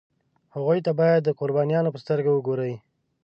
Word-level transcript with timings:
هغوی 0.55 0.79
ته 0.85 0.91
باید 0.99 1.21
د 1.23 1.29
قربانیانو 1.39 1.93
په 1.93 1.99
سترګه 2.03 2.29
وګوري. 2.31 2.73